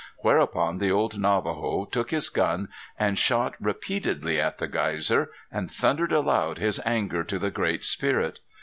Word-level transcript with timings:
Whereupon 0.17 0.79
the 0.79 0.91
old 0.91 1.19
Navajo 1.19 1.85
took 1.85 2.09
his 2.09 2.29
gun 2.29 2.69
and 2.97 3.19
shot 3.19 3.53
repeatedly 3.59 4.41
at 4.41 4.57
the 4.57 4.67
geyser, 4.67 5.29
and 5.51 5.69
thundered 5.69 6.11
aloud 6.11 6.57
his 6.57 6.81
anger 6.87 7.23
to 7.25 7.37
the 7.37 7.51
Great 7.51 7.85
Spirit. 7.85 8.39